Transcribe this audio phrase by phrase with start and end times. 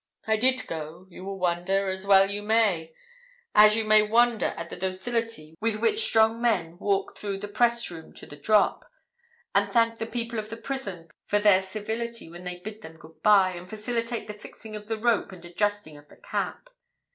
[0.25, 2.91] I did go, you will wonder, as well you may
[3.53, 7.91] as you may wonder at the docility with which strong men walk through the press
[7.91, 8.83] room to the drop,
[9.53, 13.21] and thank the people of the prison for their civility when they bid them good
[13.21, 16.71] bye, and facilitate the fixing of the rope and adjusting of the cap.